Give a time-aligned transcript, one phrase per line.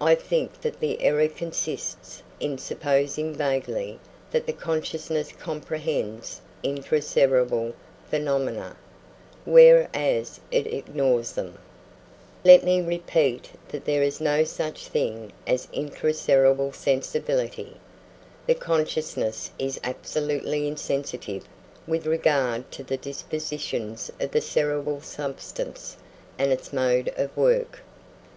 [0.00, 4.00] I think that the error consists in supposing vaguely
[4.32, 7.72] that the consciousness comprehends intra cerebral
[8.10, 8.74] phenomena,
[9.44, 11.56] whereas it ignores them.
[12.42, 17.76] Let me repeat that there is no such thing as intra cerebral sensibility.
[18.48, 21.44] The consciousness is absolutely insensitive
[21.86, 25.96] with regard to the dispositions of the cerebral substance
[26.40, 27.84] and its mode of work.